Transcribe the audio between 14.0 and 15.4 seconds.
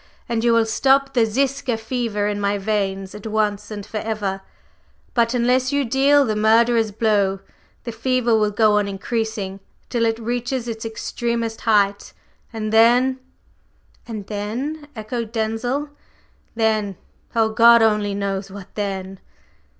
"And then?" echoed